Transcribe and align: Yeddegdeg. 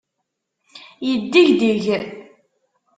Yeddegdeg. 1.07 1.85